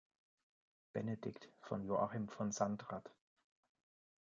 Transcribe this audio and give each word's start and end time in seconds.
Benedikt“ 0.93 1.51
von 1.59 1.83
Joachim 1.83 2.27
von 2.27 2.51
Sandrart. 2.51 3.13